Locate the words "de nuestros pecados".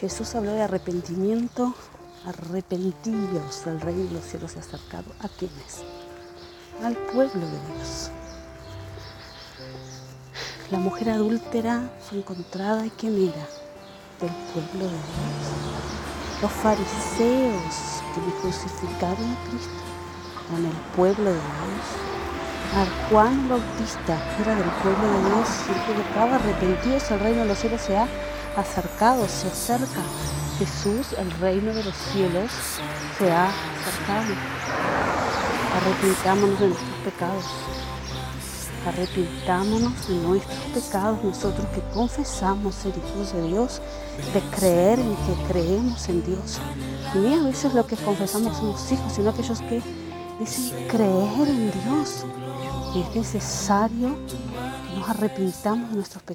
36.60-37.44, 40.08-41.24, 55.90-56.26